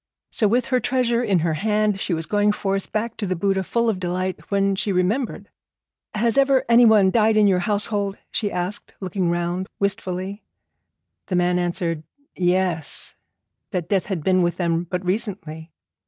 [0.31, 3.61] So with her treasure in her hand she was going forth back to the Buddha
[3.61, 5.47] full of delight, when she remembered.
[6.15, 10.41] 'Has ever anyone died in your household?' she asked, looking round wistfully.
[11.27, 12.01] The man answered
[12.35, 13.13] 'Yes,'
[13.69, 15.71] that death had been with them but recently.